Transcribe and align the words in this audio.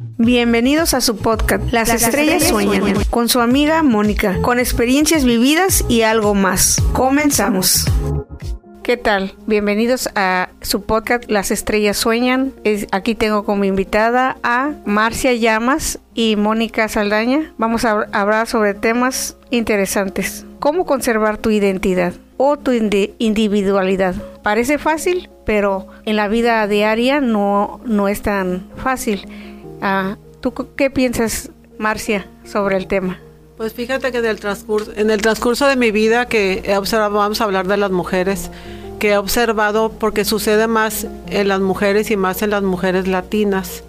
Bienvenidos 0.00 0.94
a 0.94 1.02
su 1.02 1.18
podcast 1.18 1.72
Las, 1.72 1.90
estrellas, 1.90 2.44
sueñan, 2.44 2.94
con 3.10 3.28
su 3.28 3.40
amiga 3.40 3.82
Mónica, 3.82 4.40
con 4.40 4.58
experiencias 4.58 5.24
vividas 5.24 5.84
y 5.88 6.02
algo 6.02 6.34
más. 6.34 6.82
Comenzamos. 6.94 7.84
¿Qué 8.82 8.96
tal? 8.96 9.34
Bienvenidos 9.46 10.08
a 10.14 10.48
su 10.62 10.82
podcast 10.82 11.30
Las 11.30 11.50
Estrellas 11.50 11.98
Sueñan. 11.98 12.54
aquí 12.92 13.14
tengo 13.14 13.44
como 13.44 13.64
invitada 13.64 14.38
a 14.42 14.72
Marcia 14.86 15.34
Llamas 15.34 15.98
y 16.14 16.36
Mónica 16.36 16.88
Saldaña. 16.88 17.52
Vamos 17.58 17.84
a 17.84 18.06
hablar 18.12 18.46
sobre 18.46 18.72
temas 18.72 19.36
interesantes. 19.50 20.46
¿Cómo 20.60 20.86
conservar 20.86 21.36
tu 21.36 21.50
identidad 21.50 22.14
o 22.38 22.56
tu 22.56 22.72
individualidad? 22.72 24.14
Parece 24.42 24.78
fácil, 24.78 25.28
pero 25.44 25.88
en 26.06 26.16
la 26.16 26.28
vida 26.28 26.66
diaria 26.66 27.20
no, 27.20 27.80
no 27.84 28.08
es 28.08 28.22
tan 28.22 28.66
fácil. 28.76 29.28
Ah, 29.80 30.16
¿Tú 30.40 30.54
qué 30.76 30.90
piensas, 30.90 31.50
Marcia, 31.78 32.26
sobre 32.44 32.76
el 32.76 32.86
tema? 32.86 33.18
Pues 33.56 33.74
fíjate 33.74 34.10
que 34.10 34.18
en 34.18 34.26
el 34.26 34.40
transcurso, 34.40 34.92
en 34.96 35.10
el 35.10 35.20
transcurso 35.20 35.66
de 35.66 35.76
mi 35.76 35.90
vida 35.90 36.26
que 36.26 36.62
he 36.64 36.76
observado, 36.76 37.14
vamos 37.14 37.40
a 37.40 37.44
hablar 37.44 37.66
de 37.66 37.76
las 37.76 37.90
mujeres, 37.90 38.50
que 38.98 39.10
he 39.10 39.16
observado 39.16 39.92
porque 39.92 40.24
sucede 40.24 40.66
más 40.66 41.06
en 41.28 41.48
las 41.48 41.60
mujeres 41.60 42.10
y 42.10 42.16
más 42.16 42.42
en 42.42 42.50
las 42.50 42.62
mujeres 42.62 43.06
latinas 43.06 43.82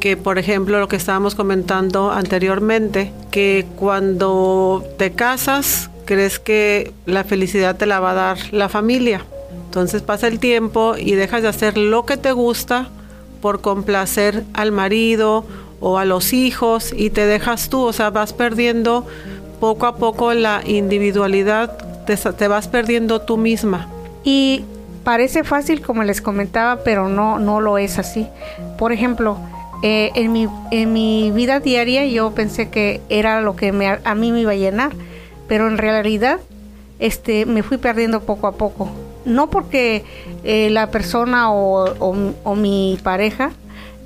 que 0.00 0.16
por 0.16 0.38
ejemplo 0.38 0.80
lo 0.80 0.88
que 0.88 0.96
estábamos 0.96 1.34
comentando 1.34 2.10
anteriormente, 2.10 3.12
que 3.30 3.66
cuando 3.76 4.82
te 4.96 5.12
casas 5.12 5.90
crees 6.06 6.40
que 6.40 6.92
la 7.06 7.22
felicidad 7.22 7.76
te 7.76 7.86
la 7.86 8.00
va 8.00 8.12
a 8.12 8.14
dar 8.14 8.38
la 8.52 8.68
familia. 8.68 9.24
Entonces 9.66 10.02
pasa 10.02 10.26
el 10.26 10.40
tiempo 10.40 10.96
y 10.98 11.12
dejas 11.12 11.42
de 11.42 11.48
hacer 11.48 11.78
lo 11.78 12.04
que 12.06 12.16
te 12.16 12.32
gusta 12.32 12.88
por 13.40 13.60
complacer 13.60 14.44
al 14.52 14.72
marido 14.72 15.44
o 15.80 15.98
a 15.98 16.04
los 16.04 16.32
hijos 16.32 16.92
y 16.96 17.10
te 17.10 17.26
dejas 17.26 17.68
tú, 17.70 17.82
o 17.82 17.92
sea, 17.92 18.10
vas 18.10 18.32
perdiendo 18.32 19.06
poco 19.60 19.86
a 19.86 19.96
poco 19.96 20.32
la 20.34 20.62
individualidad, 20.64 21.76
te, 22.06 22.48
vas 22.48 22.68
perdiendo 22.68 23.20
tú 23.20 23.36
misma. 23.36 23.88
Y 24.24 24.64
parece 25.04 25.44
fácil 25.44 25.80
como 25.82 26.02
les 26.02 26.20
comentaba, 26.20 26.82
pero 26.82 27.08
no, 27.08 27.38
no 27.38 27.60
lo 27.60 27.78
es 27.78 27.98
así. 27.98 28.26
Por 28.78 28.92
ejemplo, 28.92 29.38
eh, 29.82 30.10
en, 30.14 30.32
mi, 30.32 30.48
en 30.70 30.92
mi 30.92 31.30
vida 31.30 31.60
diaria 31.60 32.04
yo 32.06 32.32
pensé 32.32 32.68
que 32.68 33.00
era 33.08 33.40
lo 33.40 33.56
que 33.56 33.72
me, 33.72 33.98
a 34.02 34.14
mí 34.14 34.32
me 34.32 34.40
iba 34.40 34.52
a 34.52 34.56
llenar, 34.56 34.92
pero 35.48 35.68
en 35.68 35.78
realidad 35.78 36.40
este, 36.98 37.46
me 37.46 37.62
fui 37.62 37.78
perdiendo 37.78 38.20
poco 38.20 38.46
a 38.46 38.52
poco. 38.52 38.90
No 39.24 39.50
porque 39.50 40.04
eh, 40.44 40.70
la 40.70 40.90
persona 40.90 41.52
o, 41.52 42.14
mi 42.56 42.98
pareja 43.02 43.52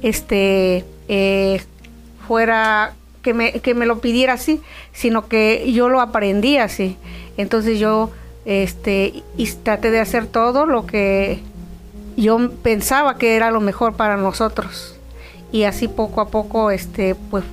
este, 0.02 0.84
eh, 1.08 1.62
fuera 2.26 2.94
que 3.22 3.34
me, 3.34 3.52
que 3.60 3.74
me 3.74 3.86
lo 3.86 4.00
pidiera 4.00 4.34
así, 4.34 4.60
sino 4.92 5.28
que 5.28 5.72
yo 5.72 5.88
lo 5.88 6.00
aprendí 6.00 6.58
así. 6.58 6.96
Entonces 7.36 7.78
yo 7.78 8.10
este, 8.44 9.22
y 9.36 9.46
traté 9.62 9.90
de 9.90 10.00
hacer 10.00 10.26
todo 10.26 10.66
lo 10.66 10.86
que 10.86 11.40
yo 12.16 12.50
pensaba 12.62 13.16
que 13.18 13.36
era 13.36 13.50
lo 13.50 13.60
mejor 13.60 13.94
para 13.94 14.16
nosotros 14.16 14.94
y 15.50 15.64
así 15.64 15.88
poco 15.88 16.20
a 16.20 16.28
poco 16.28 16.70
este 16.70 17.14
pues 17.30 17.44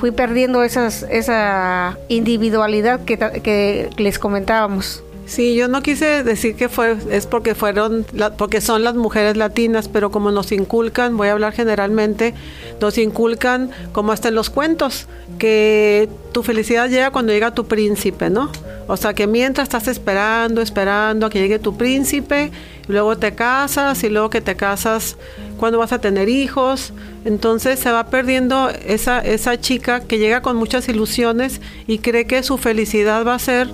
fui 0.00 0.10
perdiendo 0.12 0.62
esas, 0.62 1.04
esa 1.10 1.98
individualidad 2.08 3.04
que, 3.04 3.18
que 3.18 3.90
les 3.98 4.18
comentábamos. 4.18 5.02
Sí, 5.30 5.54
yo 5.54 5.68
no 5.68 5.80
quise 5.80 6.24
decir 6.24 6.56
que 6.56 6.68
fue 6.68 6.96
es 7.08 7.26
porque 7.26 7.54
fueron 7.54 8.04
porque 8.36 8.60
son 8.60 8.82
las 8.82 8.96
mujeres 8.96 9.36
latinas, 9.36 9.86
pero 9.86 10.10
como 10.10 10.32
nos 10.32 10.50
inculcan, 10.50 11.16
voy 11.16 11.28
a 11.28 11.32
hablar 11.32 11.52
generalmente, 11.52 12.34
nos 12.80 12.98
inculcan 12.98 13.70
como 13.92 14.10
hasta 14.10 14.26
en 14.26 14.34
los 14.34 14.50
cuentos 14.50 15.06
que 15.38 16.08
tu 16.32 16.42
felicidad 16.42 16.88
llega 16.88 17.12
cuando 17.12 17.32
llega 17.32 17.54
tu 17.54 17.66
príncipe, 17.66 18.28
¿no? 18.28 18.50
O 18.88 18.96
sea, 18.96 19.14
que 19.14 19.28
mientras 19.28 19.66
estás 19.66 19.86
esperando, 19.86 20.62
esperando 20.62 21.26
a 21.26 21.30
que 21.30 21.38
llegue 21.38 21.60
tu 21.60 21.76
príncipe, 21.76 22.50
luego 22.88 23.16
te 23.16 23.32
casas 23.32 24.02
y 24.02 24.08
luego 24.08 24.30
que 24.30 24.40
te 24.40 24.56
casas 24.56 25.16
cuando 25.58 25.78
vas 25.78 25.92
a 25.92 26.00
tener 26.00 26.28
hijos, 26.28 26.92
entonces 27.24 27.78
se 27.78 27.92
va 27.92 28.08
perdiendo 28.08 28.68
esa 28.84 29.20
esa 29.20 29.60
chica 29.60 30.00
que 30.00 30.18
llega 30.18 30.42
con 30.42 30.56
muchas 30.56 30.88
ilusiones 30.88 31.60
y 31.86 31.98
cree 31.98 32.26
que 32.26 32.42
su 32.42 32.58
felicidad 32.58 33.24
va 33.24 33.34
a 33.34 33.38
ser 33.38 33.68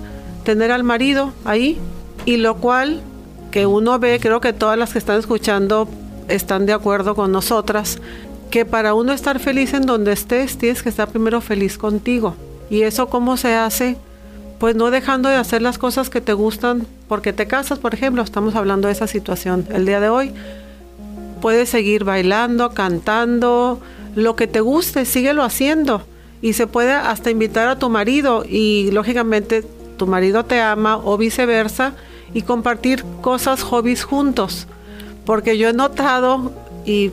tener 0.47 0.71
al 0.71 0.85
marido 0.85 1.33
ahí 1.43 1.77
y 2.23 2.37
lo 2.37 2.55
cual 2.55 3.01
que 3.51 3.65
uno 3.65 3.99
ve, 3.99 4.17
creo 4.21 4.39
que 4.39 4.53
todas 4.53 4.77
las 4.77 4.93
que 4.93 4.99
están 4.99 5.19
escuchando 5.19 5.89
están 6.29 6.65
de 6.65 6.71
acuerdo 6.71 7.15
con 7.15 7.33
nosotras, 7.33 7.99
que 8.49 8.63
para 8.63 8.93
uno 8.93 9.11
estar 9.11 9.39
feliz 9.39 9.73
en 9.73 9.81
donde 9.81 10.13
estés, 10.13 10.57
tienes 10.57 10.83
que 10.83 10.87
estar 10.87 11.09
primero 11.09 11.41
feliz 11.41 11.77
contigo. 11.77 12.33
¿Y 12.69 12.83
eso 12.83 13.09
cómo 13.09 13.35
se 13.35 13.55
hace? 13.55 13.97
Pues 14.57 14.73
no 14.77 14.89
dejando 14.89 15.27
de 15.27 15.35
hacer 15.35 15.61
las 15.61 15.77
cosas 15.77 16.09
que 16.09 16.21
te 16.21 16.31
gustan 16.31 16.87
porque 17.09 17.33
te 17.33 17.45
casas, 17.45 17.79
por 17.79 17.93
ejemplo, 17.93 18.21
estamos 18.21 18.55
hablando 18.55 18.87
de 18.87 18.93
esa 18.93 19.07
situación 19.07 19.67
el 19.73 19.85
día 19.85 19.99
de 19.99 20.07
hoy. 20.07 20.31
Puedes 21.41 21.67
seguir 21.67 22.05
bailando, 22.05 22.69
cantando, 22.69 23.81
lo 24.15 24.37
que 24.37 24.47
te 24.47 24.61
guste, 24.61 25.03
síguelo 25.03 25.43
haciendo. 25.43 26.03
Y 26.41 26.53
se 26.53 26.67
puede 26.67 26.93
hasta 26.93 27.31
invitar 27.31 27.67
a 27.67 27.79
tu 27.79 27.89
marido 27.89 28.45
y 28.47 28.91
lógicamente 28.91 29.65
tu 29.97 30.07
marido 30.07 30.45
te 30.45 30.61
ama 30.61 30.97
o 30.97 31.17
viceversa 31.17 31.93
y 32.33 32.43
compartir 32.43 33.03
cosas, 33.21 33.63
hobbies 33.63 34.03
juntos. 34.03 34.67
Porque 35.25 35.57
yo 35.57 35.69
he 35.69 35.73
notado, 35.73 36.51
y 36.85 37.11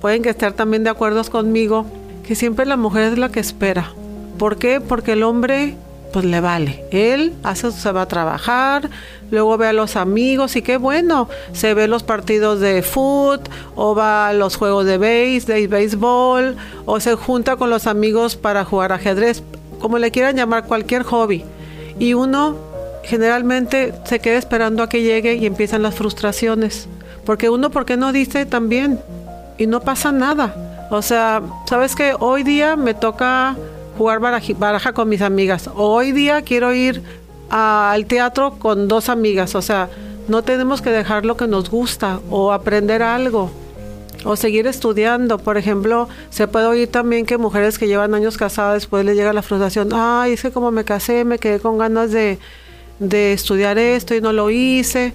pueden 0.00 0.22
que 0.22 0.30
estar 0.30 0.52
también 0.52 0.84
de 0.84 0.90
acuerdo 0.90 1.22
conmigo, 1.24 1.86
que 2.26 2.34
siempre 2.34 2.64
la 2.64 2.76
mujer 2.76 3.12
es 3.12 3.18
la 3.18 3.30
que 3.30 3.40
espera. 3.40 3.92
¿Por 4.38 4.56
qué? 4.56 4.80
Porque 4.80 5.12
el 5.12 5.22
hombre 5.22 5.76
pues 6.12 6.24
le 6.24 6.40
vale. 6.40 6.84
Él 6.90 7.34
hace, 7.42 7.70
se 7.70 7.92
va 7.92 8.02
a 8.02 8.08
trabajar, 8.08 8.90
luego 9.30 9.56
ve 9.58 9.68
a 9.68 9.72
los 9.72 9.96
amigos 9.96 10.56
y 10.56 10.62
qué 10.62 10.76
bueno, 10.76 11.28
se 11.52 11.72
ve 11.74 11.86
los 11.86 12.02
partidos 12.02 12.58
de 12.58 12.82
fútbol 12.82 13.40
o 13.76 13.94
va 13.94 14.28
a 14.28 14.32
los 14.32 14.56
juegos 14.56 14.86
de 14.86 14.98
de 14.98 15.66
béisbol 15.68 16.56
o 16.84 17.00
se 17.00 17.14
junta 17.14 17.56
con 17.56 17.70
los 17.70 17.86
amigos 17.86 18.34
para 18.34 18.64
jugar 18.64 18.92
ajedrez, 18.92 19.42
como 19.78 19.98
le 19.98 20.10
quieran 20.10 20.36
llamar 20.36 20.64
cualquier 20.64 21.04
hobby 21.04 21.44
y 21.98 22.14
uno 22.14 22.56
generalmente 23.02 23.94
se 24.04 24.20
queda 24.20 24.38
esperando 24.38 24.82
a 24.82 24.88
que 24.88 25.02
llegue 25.02 25.34
y 25.34 25.46
empiezan 25.46 25.82
las 25.82 25.94
frustraciones. 25.94 26.88
Porque 27.24 27.50
uno, 27.50 27.70
¿por 27.70 27.84
qué 27.84 27.96
no 27.96 28.12
dice 28.12 28.46
también? 28.46 29.00
Y 29.58 29.66
no 29.66 29.80
pasa 29.80 30.12
nada. 30.12 30.88
O 30.90 31.02
sea, 31.02 31.42
¿sabes 31.68 31.94
que 31.94 32.14
Hoy 32.18 32.42
día 32.42 32.76
me 32.76 32.94
toca 32.94 33.56
jugar 33.96 34.20
baraja, 34.20 34.92
con 34.92 35.08
mis 35.08 35.20
amigas. 35.20 35.68
hoy 35.74 36.12
día 36.12 36.42
quiero 36.42 36.72
ir 36.72 37.02
al 37.50 38.06
teatro 38.06 38.54
con 38.58 38.88
dos 38.88 39.08
amigas. 39.08 39.54
O 39.54 39.62
sea, 39.62 39.88
no 40.28 40.42
tenemos 40.42 40.80
que 40.80 40.90
dejar 40.90 41.24
lo 41.24 41.36
que 41.36 41.46
nos 41.46 41.70
gusta 41.70 42.20
o 42.30 42.52
aprender 42.52 43.02
algo 43.02 43.50
o 44.24 44.36
seguir 44.36 44.66
estudiando. 44.66 45.38
Por 45.38 45.56
ejemplo, 45.56 46.08
se 46.30 46.48
puede 46.48 46.66
oír 46.66 46.88
también 46.88 47.26
que 47.26 47.38
mujeres 47.38 47.78
que 47.78 47.86
llevan 47.86 48.14
años 48.14 48.36
casadas 48.36 48.74
después 48.74 49.04
les 49.04 49.16
llega 49.16 49.32
la 49.32 49.42
frustración, 49.42 49.90
ay, 49.92 50.32
es 50.32 50.42
que 50.42 50.50
como 50.50 50.70
me 50.70 50.84
casé, 50.84 51.24
me 51.24 51.38
quedé 51.38 51.60
con 51.60 51.78
ganas 51.78 52.10
de, 52.10 52.38
de 52.98 53.32
estudiar 53.32 53.78
esto 53.78 54.14
y 54.14 54.20
no 54.20 54.32
lo 54.32 54.50
hice. 54.50 55.14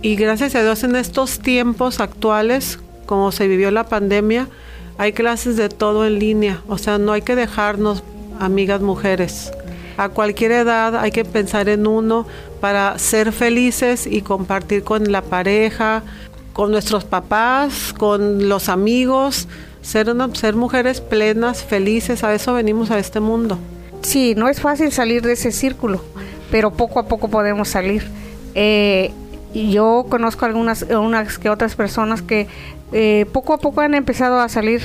Y 0.00 0.14
gracias 0.16 0.54
a 0.54 0.62
Dios 0.62 0.84
en 0.84 0.96
estos 0.96 1.40
tiempos 1.40 2.00
actuales, 2.00 2.78
como 3.06 3.32
se 3.32 3.48
vivió 3.48 3.70
la 3.70 3.88
pandemia, 3.88 4.48
hay 4.96 5.12
clases 5.12 5.56
de 5.56 5.68
todo 5.68 6.06
en 6.06 6.18
línea. 6.18 6.62
O 6.68 6.78
sea, 6.78 6.98
no 6.98 7.12
hay 7.12 7.22
que 7.22 7.34
dejarnos, 7.34 8.04
amigas 8.38 8.80
mujeres. 8.80 9.50
A 9.96 10.08
cualquier 10.10 10.52
edad 10.52 10.94
hay 10.96 11.10
que 11.10 11.24
pensar 11.24 11.68
en 11.68 11.86
uno 11.86 12.26
para 12.60 12.98
ser 12.98 13.32
felices 13.32 14.06
y 14.06 14.22
compartir 14.22 14.84
con 14.84 15.10
la 15.10 15.22
pareja, 15.22 16.04
con 16.52 16.70
nuestros 16.70 17.04
papás, 17.04 17.94
con 17.96 18.48
los 18.48 18.68
amigos, 18.68 19.48
ser, 19.82 20.10
una, 20.10 20.34
ser 20.34 20.54
mujeres 20.56 21.00
plenas, 21.00 21.62
felices, 21.62 22.24
a 22.24 22.34
eso 22.34 22.52
venimos 22.54 22.90
a 22.90 22.98
este 22.98 23.20
mundo. 23.20 23.58
Sí, 24.02 24.34
no 24.36 24.48
es 24.48 24.60
fácil 24.60 24.92
salir 24.92 25.22
de 25.22 25.32
ese 25.32 25.52
círculo, 25.52 26.04
pero 26.50 26.72
poco 26.72 27.00
a 27.00 27.08
poco 27.08 27.28
podemos 27.28 27.68
salir. 27.68 28.08
Eh, 28.54 29.12
yo 29.54 30.06
conozco 30.08 30.44
algunas 30.44 30.82
unas 30.82 31.38
que 31.38 31.48
otras 31.50 31.74
personas 31.74 32.22
que 32.22 32.48
eh, 32.92 33.26
poco 33.32 33.54
a 33.54 33.58
poco 33.58 33.80
han 33.80 33.94
empezado 33.94 34.40
a 34.40 34.48
salir 34.48 34.82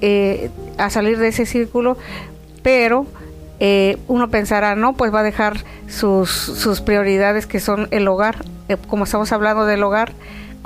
eh, 0.00 0.50
a 0.78 0.90
salir 0.90 1.18
de 1.18 1.28
ese 1.28 1.46
círculo, 1.46 1.96
pero 2.62 3.06
uno 4.06 4.28
pensará, 4.28 4.74
no, 4.76 4.92
pues 4.92 5.14
va 5.14 5.20
a 5.20 5.22
dejar 5.22 5.64
sus, 5.88 6.30
sus 6.30 6.82
prioridades 6.82 7.46
que 7.46 7.58
son 7.58 7.88
el 7.90 8.06
hogar, 8.06 8.44
como 8.86 9.04
estamos 9.04 9.32
hablando 9.32 9.64
del 9.64 9.82
hogar, 9.82 10.12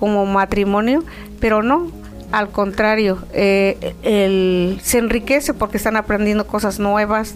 como 0.00 0.25
matrimonio, 0.25 1.05
pero 1.41 1.62
no, 1.62 1.93
al 2.32 2.49
contrario, 2.49 3.19
eh, 3.35 4.79
se 4.82 4.97
enriquece 4.97 5.52
porque 5.52 5.76
están 5.76 5.97
aprendiendo 5.97 6.47
cosas 6.47 6.79
nuevas 6.79 7.35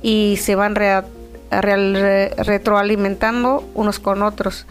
y 0.00 0.38
se 0.40 0.54
van 0.54 0.74
retroalimentando 1.50 3.68
unos 3.74 3.98
con 3.98 4.22
otros. 4.22 4.66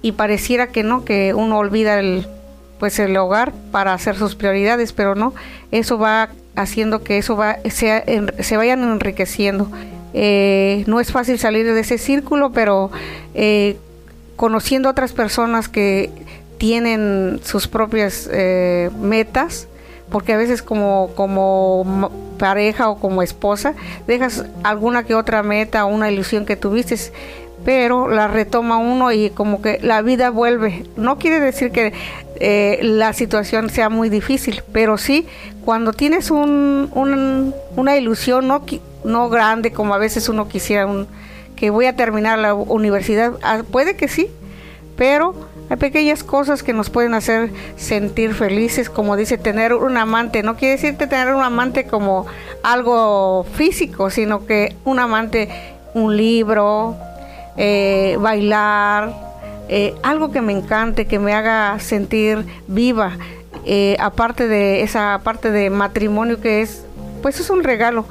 Y 0.00 0.12
pareciera 0.12 0.68
que 0.68 0.82
no, 0.82 1.04
que 1.04 1.34
uno 1.34 1.58
olvida 1.58 2.00
el, 2.00 2.26
pues 2.78 2.98
el 3.00 3.14
hogar 3.18 3.52
para 3.70 3.92
hacer 3.92 4.16
sus 4.16 4.34
prioridades, 4.34 4.94
pero 4.94 5.14
no, 5.14 5.34
eso 5.70 5.98
va 5.98 6.30
haciendo 6.56 7.04
que 7.04 7.18
eso 7.18 7.36
va, 7.36 7.58
sea, 7.68 8.02
se 8.40 8.56
vayan 8.56 8.82
enriqueciendo. 8.82 9.70
Eh, 10.14 10.84
no 10.86 11.00
es 11.00 11.12
fácil 11.12 11.38
salir 11.38 11.70
de 11.70 11.80
ese 11.80 11.98
círculo, 11.98 12.52
pero 12.52 12.90
eh, 13.34 13.76
conociendo 14.36 14.88
otras 14.88 15.12
personas 15.12 15.68
que 15.68 16.10
tienen 16.58 17.40
sus 17.42 17.68
propias 17.68 18.28
eh, 18.32 18.90
metas, 19.00 19.68
porque 20.10 20.32
a 20.32 20.36
veces 20.36 20.62
como, 20.62 21.10
como 21.14 22.10
pareja 22.38 22.88
o 22.88 22.98
como 22.98 23.22
esposa 23.22 23.74
dejas 24.06 24.44
alguna 24.62 25.04
que 25.04 25.14
otra 25.14 25.42
meta 25.42 25.84
o 25.84 25.88
una 25.88 26.10
ilusión 26.10 26.46
que 26.46 26.56
tuviste, 26.56 26.96
pero 27.64 28.08
la 28.08 28.28
retoma 28.28 28.78
uno 28.78 29.12
y 29.12 29.30
como 29.30 29.60
que 29.60 29.78
la 29.82 30.02
vida 30.02 30.30
vuelve. 30.30 30.84
No 30.96 31.18
quiere 31.18 31.40
decir 31.40 31.70
que 31.70 31.92
eh, 32.40 32.78
la 32.82 33.12
situación 33.12 33.68
sea 33.68 33.88
muy 33.88 34.08
difícil, 34.08 34.62
pero 34.72 34.96
sí 34.96 35.26
cuando 35.64 35.92
tienes 35.92 36.30
un, 36.30 37.52
una 37.76 37.96
ilusión 37.96 38.48
no, 38.48 38.64
no 39.04 39.28
grande 39.28 39.72
como 39.72 39.94
a 39.94 39.98
veces 39.98 40.28
uno 40.28 40.48
quisiera, 40.48 40.86
un, 40.86 41.06
que 41.56 41.70
voy 41.70 41.86
a 41.86 41.96
terminar 41.96 42.38
la 42.38 42.54
universidad, 42.54 43.32
ah, 43.42 43.62
puede 43.70 43.96
que 43.96 44.08
sí, 44.08 44.28
pero 44.96 45.34
hay 45.70 45.76
pequeñas 45.76 46.24
cosas 46.24 46.62
que 46.62 46.72
nos 46.72 46.88
pueden 46.88 47.14
hacer 47.14 47.50
sentir 47.76 48.34
felices, 48.34 48.88
como 48.88 49.16
dice 49.16 49.36
tener 49.36 49.74
un 49.74 49.96
amante. 49.98 50.42
No 50.42 50.56
quiere 50.56 50.76
decir 50.76 50.96
tener 50.96 51.34
un 51.34 51.42
amante 51.42 51.84
como 51.84 52.26
algo 52.62 53.44
físico, 53.54 54.08
sino 54.08 54.46
que 54.46 54.74
un 54.84 54.98
amante, 54.98 55.48
un 55.92 56.16
libro, 56.16 56.96
eh, 57.56 58.16
bailar, 58.18 59.12
eh, 59.68 59.94
algo 60.02 60.30
que 60.30 60.40
me 60.40 60.52
encante, 60.52 61.06
que 61.06 61.18
me 61.18 61.34
haga 61.34 61.78
sentir 61.80 62.46
viva. 62.66 63.18
Eh, 63.66 63.96
aparte 64.00 64.48
de 64.48 64.82
esa 64.82 65.20
parte 65.22 65.50
de 65.50 65.68
matrimonio 65.68 66.40
que 66.40 66.62
es, 66.62 66.84
pues 67.20 67.40
es 67.40 67.50
un 67.50 67.62
regalo, 67.62 68.06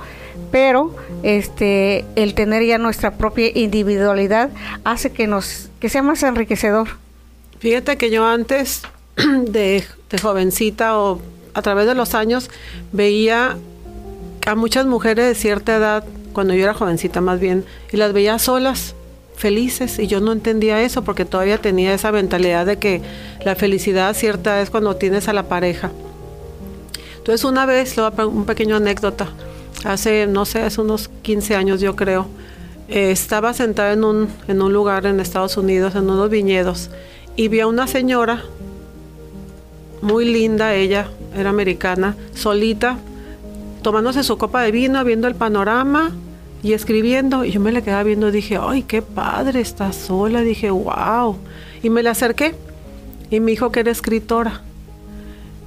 pero 0.52 0.96
este, 1.24 2.06
el 2.16 2.36
tener 2.36 2.64
ya 2.64 2.78
nuestra 2.78 3.12
propia 3.12 3.50
individualidad 3.56 4.52
hace 4.84 5.12
que 5.12 5.26
nos, 5.26 5.70
que 5.80 5.90
sea 5.90 6.04
más 6.04 6.22
enriquecedor. 6.22 6.90
Fíjate 7.60 7.98
que 7.98 8.12
yo 8.12 8.26
antes 8.26 8.84
de, 9.16 9.84
jovencita 10.22 11.00
o 11.00 11.20
a 11.54 11.62
través 11.62 11.88
de 11.88 11.96
los 11.96 12.14
años 12.14 12.50
veía 12.92 13.58
a 14.46 14.56
muchas 14.56 14.86
mujeres 14.86 15.26
de 15.26 15.36
cierta 15.36 15.76
edad, 15.76 16.04
cuando 16.34 16.54
yo 16.54 16.64
era 16.64 16.74
jovencita 16.74 17.20
más 17.20 17.40
bien, 17.40 17.66
y 17.92 17.98
las 17.98 18.14
veía 18.14 18.38
solas, 18.38 18.94
felices, 19.36 20.00
y 20.00 20.08
yo 20.08 20.20
no 20.22 20.32
entendía 20.32 20.82
eso 20.82 21.04
porque 21.04 21.26
todavía 21.26 21.58
tenía 21.58 21.94
esa 21.94 22.12
mentalidad 22.12 22.66
de 22.66 22.78
que 22.78 23.02
la 23.44 23.56
felicidad 23.56 24.16
cierta 24.16 24.62
es 24.62 24.70
cuando 24.70 24.96
tienes 24.96 25.28
a 25.28 25.34
la 25.34 25.44
pareja. 25.44 25.92
Entonces 27.18 27.44
una 27.44 27.66
vez, 27.66 27.96
un 27.98 28.46
pequeño 28.46 28.78
anécdota, 28.78 29.30
hace, 29.84 30.28
no 30.28 30.46
sé, 30.46 30.62
hace 30.62 30.80
unos 30.80 31.10
15 31.24 31.56
años 31.56 31.82
yo 31.82 31.96
creo, 31.96 32.28
eh, 32.88 33.12
estaba 33.12 33.54
sentada 33.54 33.92
en 33.92 34.04
un, 34.04 34.30
en 34.48 34.62
un 34.62 34.72
lugar 34.72 35.06
en 35.08 35.20
Estados 35.20 35.58
Unidos, 35.58 35.96
en 35.96 36.10
unos 36.10 36.30
viñedos, 36.30 36.90
y 37.38 37.48
vi 37.48 37.62
a 37.62 37.68
una 37.68 37.88
señora, 37.88 38.44
muy 40.02 40.26
linda 40.26 40.74
ella, 40.74 41.08
era 41.36 41.52
americana, 41.52 42.16
solita, 42.34 42.98
tomándose 43.84 44.24
su 44.24 44.38
copa 44.38 44.64
de 44.64 44.72
vino, 44.72 45.04
viendo 45.06 45.28
el 45.28 45.36
panorama 45.36 46.12
y 46.64 46.74
escribiendo. 46.74 47.46
Y 47.46 47.52
yo 47.52 47.60
me 47.60 47.72
le 47.72 47.84
quedaba 47.84 48.04
viendo, 48.04 48.32
dije, 48.32 48.58
ay, 48.60 48.84
qué 48.84 49.04
padre, 49.04 49.62
está 49.62 49.94
sola. 49.94 50.42
Dije, 50.42 50.72
wow. 50.72 51.38
Y 51.84 51.92
me 51.92 52.02
le 52.02 52.10
acerqué 52.10 52.56
y 53.30 53.40
me 53.40 53.52
dijo 53.52 53.72
que 53.72 53.82
era 53.82 53.92
escritora. 53.92 54.62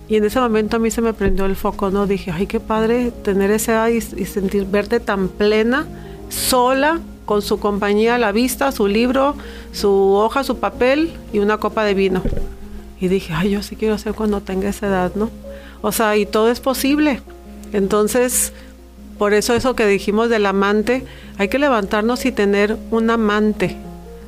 Y 0.09 0.17
en 0.17 0.25
ese 0.25 0.41
momento 0.41 0.77
a 0.77 0.81
mí 0.81 0.91
se 0.91 1.01
me 1.01 1.13
prendió 1.13 1.47
el 1.47 1.55
foco, 1.55 1.91
¿no? 1.91 2.09
Dije, 2.09 2.33
ay, 2.33 2.49
qué 2.49 2.59
padre 2.59 3.13
tener 3.23 3.53
ese 3.53 3.75
y, 3.93 3.97
y 3.99 4.25
sentir, 4.27 4.65
verte 4.67 4.99
tan 4.99 5.29
plena, 5.29 5.87
sola, 6.29 6.99
con 7.25 7.43
su 7.43 7.61
compañía 7.61 8.17
a 8.17 8.19
la 8.19 8.33
vista, 8.33 8.73
su 8.73 8.89
libro, 8.89 9.37
su 9.73 9.91
hoja, 10.15 10.43
su 10.45 10.59
papel 10.59 11.13
y 11.33 11.39
una 11.39 11.59
copa 11.59 11.85
de 11.85 11.95
vino. 11.95 12.23
Y 13.01 13.09
dije, 13.09 13.33
ay, 13.33 13.51
yo 13.51 13.63
sí 13.63 13.77
quiero 13.77 13.97
ser 13.99 14.15
cuando 14.15 14.41
tenga 14.41 14.69
esa 14.69 14.89
edad, 14.89 15.13
¿no? 15.15 15.31
O 15.81 15.93
sea, 15.93 16.17
y 16.17 16.27
todo 16.27 16.51
es 16.51 16.61
posible. 16.61 17.23
Entonces, 17.73 18.53
por 19.19 19.33
eso 19.33 19.55
eso 19.55 19.75
que 19.77 19.87
dijimos 19.87 20.29
del 20.29 20.45
amante, 20.47 21.05
hay 21.39 21.49
que 21.49 21.59
levantarnos 21.59 22.27
y 22.27 22.33
tener 22.33 22.77
un 22.91 23.11
amante, 23.11 23.77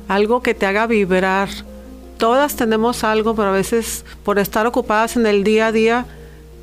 algo 0.07 0.41
que 0.41 0.53
te 0.53 0.65
haga 0.65 0.87
vibrar. 0.87 1.49
Todas 2.17 2.55
tenemos 2.55 3.03
algo, 3.03 3.35
pero 3.35 3.49
a 3.49 3.51
veces 3.51 4.05
por 4.23 4.39
estar 4.39 4.65
ocupadas 4.65 5.17
en 5.17 5.25
el 5.25 5.43
día 5.43 5.67
a 5.67 5.71
día, 5.71 6.05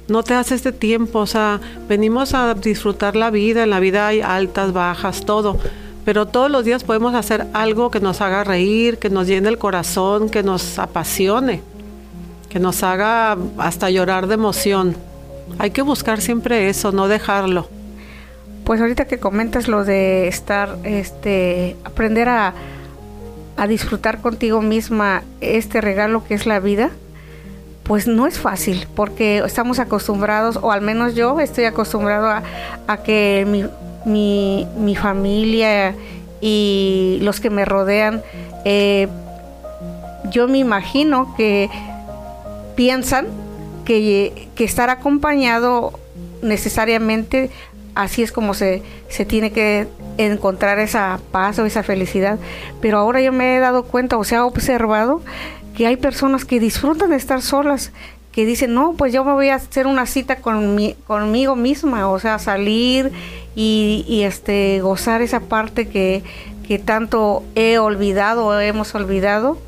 no 0.09 0.23
te 0.23 0.35
hace 0.35 0.55
este 0.55 0.73
tiempo. 0.73 1.21
O 1.21 1.27
sea, 1.27 1.61
venimos 1.89 2.35
a 2.35 2.55
disfrutar 2.55 3.15
la 3.15 3.31
vida, 3.31 3.63
en 3.63 3.71
la 3.71 3.79
vida 3.79 4.07
hay 4.07 4.21
altas, 4.21 4.73
bajas, 4.73 5.25
todo 5.25 5.59
pero 6.05 6.27
todos 6.27 6.51
los 6.51 6.65
días 6.65 6.85
podemos 6.85 7.15
hacer 7.15 7.47
algo 7.53 7.91
que 7.91 8.01
nos 8.01 8.21
haga 8.21 8.45
reír, 8.45 8.99
que 8.99 9.11
nos 9.11 9.27
llene 9.27 9.49
el 9.49 9.59
corazón, 9.59 10.31
que 10.31 10.43
nos 10.43 10.79
apasione, 10.79 11.63
que 12.49 12.59
nos 12.59 12.83
haga 12.83 13.37
hasta 13.59 13.91
llorar 13.91 14.27
de 14.27 14.35
emoción. 14.35 14.97
Hay 15.59 15.71
que 15.71 15.83
buscar 15.83 16.21
siempre 16.21 16.69
eso, 16.69 16.93
no 16.93 17.09
dejarlo. 17.09 17.69
Pues 18.65 18.81
ahorita 18.81 19.07
que 19.07 19.19
comentas 19.19 19.69
lo 19.69 19.85
de 19.85 20.29
estar, 20.29 20.79
este, 20.85 21.77
aprender 21.85 22.29
a, 22.29 22.55
a 23.57 23.67
disfrutar 23.67 24.21
contigo 24.21 24.63
misma 24.63 25.23
este 25.41 25.81
regalo 25.81 26.25
que 26.25 26.35
es 26.35 26.47
la 26.47 26.61
vida, 26.61 26.91
pues 27.83 28.07
no 28.07 28.27
es 28.27 28.39
fácil, 28.39 28.87
porque 28.95 29.39
estamos 29.45 29.81
acostumbrados, 29.81 30.59
o 30.63 30.71
al 30.71 30.81
menos 30.81 31.15
yo 31.15 31.41
estoy 31.41 31.65
acostumbrado 31.65 32.29
a, 32.29 32.43
a 32.87 32.97
que 32.99 33.45
mi, 33.49 33.65
mi, 34.05 34.67
mi 34.77 34.97
familia 34.97 35.95
y 36.41 37.19
los 37.23 37.41
que 37.41 37.51
me 37.51 37.65
rodean, 37.65 38.23
eh, 38.65 39.09
yo 40.31 40.49
me 40.49 40.59
imagino 40.59 41.35
que 41.37 41.69
piensan 42.77 43.27
que, 43.85 44.49
que, 44.55 44.65
estar 44.65 44.91
acompañado 44.91 45.93
necesariamente 46.43 47.51
así 47.95 48.23
es 48.23 48.33
como 48.33 48.55
se, 48.55 48.83
se 49.09 49.25
tiene 49.25 49.53
que 49.53 49.87
encontrar 50.19 50.79
esa 50.79 51.21
paz 51.31 51.59
o 51.59 51.67
esa 51.67 51.83
felicidad. 51.83 52.39
Pero 52.81 52.99
ahora 52.99 53.21
yo 53.21 53.33
me 53.33 53.57
he 53.57 53.61
dado 53.61 53.85
cuenta 53.85 54.17
o 54.17 54.25
se 54.25 54.37
ha 54.37 54.45
observado 54.45 55.23
que 55.77 55.87
hay 55.87 55.97
personas 55.97 56.45
que 56.45 56.61
disfrutan 56.61 57.11
de 57.11 57.17
estar 57.17 57.43
solas, 57.43 57.93
que 58.33 58.45
dicen, 58.45 58.75
no, 58.75 58.95
pues 58.97 59.13
yo 59.13 59.25
me 59.25 59.33
voy 59.33 59.49
a 59.49 59.57
hacer 59.57 59.87
una 59.87 60.07
cita 60.07 60.37
con 60.37 60.75
mi, 60.75 60.95
conmigo 61.07 61.57
misma, 61.57 62.09
o 62.09 62.19
sea, 62.19 62.39
salir 62.39 63.11
y, 63.55 64.23
este, 64.25 64.81
gozar 64.81 65.23
esa 65.23 65.41
parte 65.41 65.89
que, 65.89 66.23
que 66.67 66.79
tanto 66.79 67.43
he 67.55 67.79
olvidado 67.79 68.47
o 68.47 68.61
hemos 68.61 68.95
olvidado. 68.95 69.59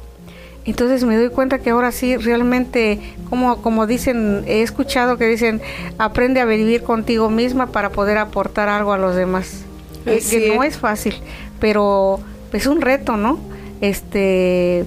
Entonces 0.64 1.02
me 1.04 1.16
doy 1.16 1.30
cuenta 1.30 1.58
que 1.58 1.70
ahora 1.70 1.90
sí, 1.90 2.16
realmente, 2.16 3.00
como, 3.28 3.60
como 3.62 3.86
dicen, 3.86 4.44
he 4.46 4.62
escuchado 4.62 5.18
que 5.18 5.26
dicen, 5.26 5.60
aprende 5.98 6.40
a 6.40 6.44
vivir 6.44 6.84
contigo 6.84 7.30
misma 7.30 7.66
para 7.66 7.90
poder 7.90 8.18
aportar 8.18 8.68
algo 8.68 8.92
a 8.92 8.98
los 8.98 9.16
demás. 9.16 9.64
que 10.04 10.52
no 10.54 10.62
es 10.62 10.78
fácil, 10.78 11.14
pero 11.58 12.20
es 12.52 12.66
un 12.66 12.80
reto, 12.80 13.16
¿no? 13.16 13.40
Este, 13.80 14.84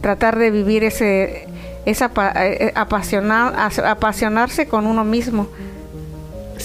tratar 0.00 0.36
de 0.36 0.50
vivir 0.50 0.82
ese, 0.82 1.46
esa 1.84 2.10
eh, 2.34 2.72
apasionar, 2.74 3.54
apasionarse 3.84 4.66
con 4.66 4.86
uno 4.86 5.04
mismo. 5.04 5.48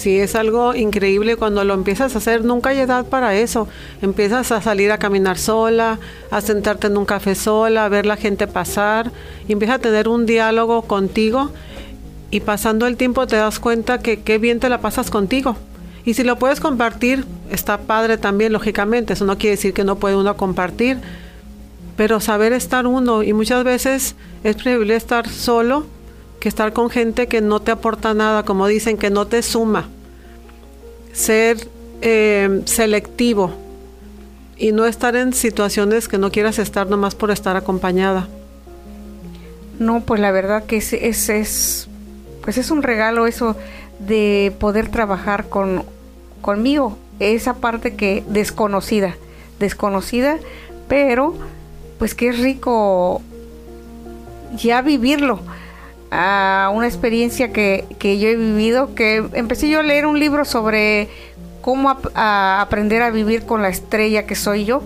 Sí, 0.01 0.17
es 0.17 0.33
algo 0.33 0.73
increíble 0.73 1.35
cuando 1.35 1.63
lo 1.63 1.75
empiezas 1.75 2.15
a 2.15 2.17
hacer. 2.17 2.43
Nunca 2.43 2.71
hay 2.71 2.79
edad 2.79 3.05
para 3.05 3.35
eso. 3.35 3.67
Empiezas 4.01 4.51
a 4.51 4.59
salir 4.59 4.91
a 4.91 4.97
caminar 4.97 5.37
sola, 5.37 5.99
a 6.31 6.41
sentarte 6.41 6.87
en 6.87 6.97
un 6.97 7.05
café 7.05 7.35
sola, 7.35 7.85
a 7.85 7.89
ver 7.89 8.07
la 8.07 8.17
gente 8.17 8.47
pasar, 8.47 9.11
y 9.47 9.53
empiezas 9.53 9.75
a 9.75 9.79
tener 9.79 10.07
un 10.07 10.25
diálogo 10.25 10.81
contigo. 10.81 11.51
Y 12.31 12.39
pasando 12.39 12.87
el 12.87 12.97
tiempo 12.97 13.27
te 13.27 13.35
das 13.35 13.59
cuenta 13.59 13.99
que 13.99 14.21
qué 14.21 14.39
bien 14.39 14.59
te 14.59 14.69
la 14.69 14.81
pasas 14.81 15.11
contigo. 15.11 15.55
Y 16.03 16.15
si 16.15 16.23
lo 16.23 16.39
puedes 16.39 16.59
compartir, 16.59 17.23
está 17.51 17.81
padre 17.81 18.17
también, 18.17 18.53
lógicamente. 18.53 19.13
Eso 19.13 19.25
no 19.25 19.37
quiere 19.37 19.57
decir 19.57 19.71
que 19.75 19.83
no 19.83 19.97
puede 19.97 20.15
uno 20.15 20.35
compartir, 20.35 20.97
pero 21.95 22.19
saber 22.19 22.53
estar 22.53 22.87
uno. 22.87 23.21
Y 23.21 23.33
muchas 23.33 23.63
veces 23.63 24.15
es 24.43 24.55
preferible 24.55 24.95
estar 24.95 25.29
solo 25.29 25.85
que 26.41 26.49
estar 26.49 26.73
con 26.73 26.89
gente 26.89 27.27
que 27.27 27.39
no 27.39 27.61
te 27.61 27.71
aporta 27.71 28.13
nada, 28.15 28.43
como 28.43 28.65
dicen, 28.67 28.97
que 28.97 29.11
no 29.11 29.27
te 29.27 29.43
suma. 29.43 29.87
Ser 31.13 31.67
eh, 32.01 32.63
selectivo 32.65 33.53
y 34.57 34.71
no 34.71 34.85
estar 34.85 35.15
en 35.15 35.33
situaciones 35.33 36.07
que 36.07 36.17
no 36.17 36.31
quieras 36.31 36.57
estar 36.57 36.89
nomás 36.89 37.13
por 37.13 37.29
estar 37.29 37.55
acompañada. 37.55 38.27
No, 39.77 40.01
pues 40.01 40.19
la 40.19 40.31
verdad 40.31 40.65
que 40.65 40.77
es, 40.77 40.93
es, 40.93 41.29
es 41.29 41.87
pues 42.43 42.57
es 42.57 42.71
un 42.71 42.81
regalo 42.81 43.27
eso 43.27 43.55
de 43.99 44.51
poder 44.59 44.89
trabajar 44.89 45.47
con 45.47 45.85
conmigo, 46.41 46.97
esa 47.19 47.53
parte 47.57 47.95
que 47.95 48.23
desconocida, 48.27 49.15
desconocida, 49.59 50.39
pero 50.87 51.35
pues 51.99 52.15
que 52.15 52.29
es 52.29 52.39
rico 52.39 53.21
ya 54.55 54.81
vivirlo 54.81 55.39
a 56.11 56.69
una 56.73 56.87
experiencia 56.87 57.53
que, 57.53 57.85
que, 57.97 58.19
yo 58.19 58.27
he 58.27 58.35
vivido, 58.35 58.93
que 58.93 59.23
empecé 59.33 59.69
yo 59.69 59.79
a 59.79 59.83
leer 59.83 60.05
un 60.05 60.19
libro 60.19 60.43
sobre 60.43 61.07
cómo 61.61 61.89
aprender 62.13 63.01
a 63.01 63.09
vivir 63.11 63.45
con 63.45 63.61
la 63.61 63.69
estrella 63.69 64.25
que 64.25 64.35
soy 64.35 64.65
yo. 64.65 64.83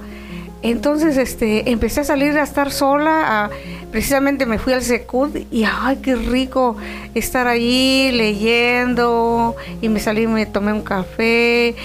Entonces, 0.62 1.17
este, 1.17 1.70
empecé 1.72 2.01
a 2.01 2.03
salir 2.03 2.38
a 2.38 2.44
estar 2.44 2.72
sola, 2.72 3.50
precisamente 3.91 4.46
me 4.46 4.58
fui 4.58 4.74
al 4.74 4.82
Secud 4.82 5.29
y 5.51 5.63
ay, 5.63 5.98
qué 6.01 6.15
rico 6.15 6.75
estar 7.13 7.48
allí 7.48 8.12
leyendo. 8.12 9.55
Y 9.82 9.89
me 9.89 10.00
salí, 10.00 10.27
me 10.27 10.46
tomé 10.46 10.74
un 10.74 10.82
café. 10.82 11.75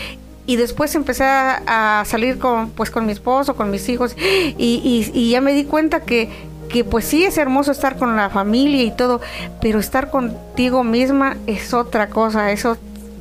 Y 0.46 0.56
después 0.56 0.94
empecé 0.94 1.24
a, 1.24 2.02
salir 2.06 2.38
con, 2.38 2.70
pues, 2.70 2.90
con 2.90 3.06
mi 3.06 3.12
esposo, 3.12 3.54
con 3.54 3.70
mis 3.70 3.88
hijos. 3.88 4.16
Y, 4.18 5.06
y 5.12 5.30
ya 5.30 5.40
me 5.40 5.52
di 5.52 5.64
cuenta 5.64 6.00
que 6.00 6.28
que 6.72 6.84
pues 6.84 7.04
sí 7.04 7.24
es 7.24 7.36
hermoso 7.38 7.72
estar 7.72 7.96
con 7.96 8.16
la 8.16 8.30
familia 8.30 8.82
y 8.82 8.90
todo, 8.90 9.20
pero 9.60 9.78
estar 9.78 10.10
contigo 10.10 10.84
misma 10.84 11.36
es 11.46 11.74
otra 11.74 12.08
cosa, 12.08 12.52
eso 12.52 12.76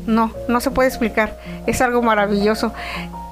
no, 0.05 0.31
no 0.47 0.61
se 0.61 0.71
puede 0.71 0.89
explicar, 0.89 1.39
es 1.67 1.81
algo 1.81 2.01
maravilloso, 2.01 2.73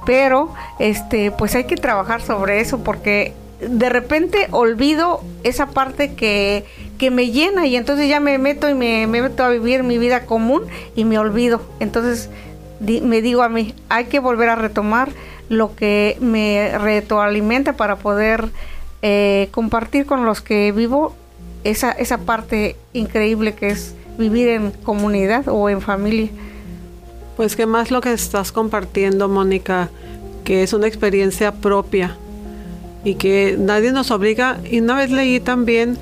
pero 0.04 0.52
este 0.78 1.30
pues 1.30 1.54
hay 1.54 1.64
que 1.64 1.76
trabajar 1.76 2.22
sobre 2.22 2.60
eso 2.60 2.78
porque 2.84 3.34
de 3.60 3.88
repente 3.88 4.48
olvido 4.50 5.20
esa 5.42 5.66
parte 5.66 6.14
que, 6.14 6.64
que 6.96 7.10
me 7.10 7.30
llena 7.30 7.66
y 7.66 7.76
entonces 7.76 8.08
ya 8.08 8.20
me 8.20 8.38
meto 8.38 8.68
y 8.68 8.74
me, 8.74 9.06
me, 9.06 9.22
meto 9.22 9.44
a 9.44 9.48
vivir 9.48 9.82
mi 9.82 9.98
vida 9.98 10.26
común 10.26 10.62
y 10.94 11.04
me 11.04 11.18
olvido. 11.18 11.60
Entonces 11.80 12.30
me 12.80 13.20
digo 13.20 13.42
a 13.42 13.48
mí, 13.48 13.74
hay 13.88 14.04
que 14.04 14.20
volver 14.20 14.50
a 14.50 14.54
retomar 14.54 15.10
lo 15.48 15.74
que 15.74 16.16
me 16.20 16.76
retroalimenta 16.78 17.72
para 17.72 17.96
poder 17.96 18.48
eh, 19.02 19.48
compartir 19.50 20.06
con 20.06 20.24
los 20.24 20.40
que 20.40 20.72
vivo 20.72 21.14
esa, 21.64 21.92
esa 21.92 22.18
parte 22.18 22.76
increíble 22.92 23.54
que 23.54 23.68
es 23.68 23.94
vivir 24.18 24.48
en 24.48 24.70
comunidad 24.70 25.48
o 25.48 25.68
en 25.68 25.80
familia. 25.80 26.28
Pues 27.36 27.54
que 27.54 27.66
más 27.66 27.90
lo 27.90 28.00
que 28.00 28.12
estás 28.12 28.50
compartiendo, 28.50 29.28
Mónica, 29.28 29.90
que 30.44 30.62
es 30.62 30.72
una 30.72 30.88
experiencia 30.88 31.52
propia 31.52 32.16
y 33.04 33.14
que 33.14 33.56
nadie 33.58 33.92
nos 33.92 34.10
obliga. 34.10 34.58
Y 34.68 34.80
una 34.80 34.96
vez 34.96 35.10
leí 35.10 35.38
también 35.40 35.98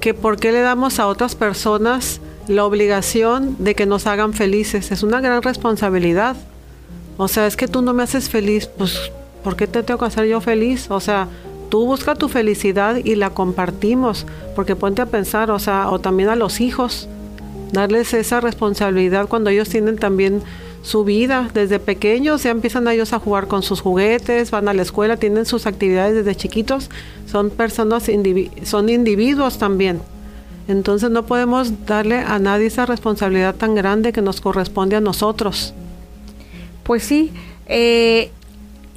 que 0.00 0.12
por 0.12 0.36
qué 0.36 0.52
le 0.52 0.60
damos 0.60 0.98
a 0.98 1.06
otras 1.06 1.34
personas 1.34 2.20
la 2.48 2.64
obligación 2.64 3.56
de 3.58 3.74
que 3.74 3.86
nos 3.86 4.06
hagan 4.06 4.32
felices. 4.32 4.92
Es 4.92 5.02
una 5.02 5.20
gran 5.20 5.42
responsabilidad. 5.42 6.36
O 7.16 7.28
sea, 7.28 7.46
es 7.46 7.56
que 7.56 7.66
tú 7.66 7.82
no 7.82 7.94
me 7.94 8.02
haces 8.02 8.28
feliz, 8.28 8.66
pues 8.66 9.10
¿por 9.42 9.56
qué 9.56 9.66
te 9.66 9.82
tengo 9.82 9.98
que 9.98 10.06
hacer 10.06 10.26
yo 10.26 10.40
feliz? 10.40 10.90
O 10.90 11.00
sea, 11.00 11.28
Tú 11.68 11.84
busca 11.84 12.14
tu 12.14 12.28
felicidad 12.28 12.96
y 12.96 13.16
la 13.16 13.30
compartimos, 13.30 14.26
porque 14.54 14.76
ponte 14.76 15.02
a 15.02 15.06
pensar, 15.06 15.50
o 15.50 15.58
sea, 15.58 15.90
o 15.90 15.98
también 15.98 16.28
a 16.28 16.36
los 16.36 16.60
hijos, 16.60 17.08
darles 17.72 18.14
esa 18.14 18.40
responsabilidad 18.40 19.28
cuando 19.28 19.50
ellos 19.50 19.68
tienen 19.68 19.96
también 19.96 20.42
su 20.82 21.04
vida. 21.04 21.50
Desde 21.52 21.80
pequeños 21.80 22.44
ya 22.44 22.50
empiezan 22.50 22.86
ellos 22.88 23.12
a 23.12 23.18
jugar 23.18 23.48
con 23.48 23.62
sus 23.62 23.80
juguetes, 23.80 24.50
van 24.50 24.68
a 24.68 24.74
la 24.74 24.82
escuela, 24.82 25.16
tienen 25.16 25.44
sus 25.44 25.66
actividades 25.66 26.14
desde 26.14 26.36
chiquitos, 26.36 26.90
son 27.26 27.50
personas, 27.50 28.08
son 28.62 28.88
individuos 28.88 29.58
también. 29.58 30.00
Entonces 30.68 31.10
no 31.10 31.26
podemos 31.26 31.86
darle 31.86 32.18
a 32.18 32.38
nadie 32.38 32.66
esa 32.66 32.86
responsabilidad 32.86 33.54
tan 33.54 33.74
grande 33.74 34.12
que 34.12 34.22
nos 34.22 34.40
corresponde 34.40 34.96
a 34.96 35.00
nosotros. 35.00 35.74
Pues 36.82 37.02
sí, 37.02 37.32
eh, 37.66 38.30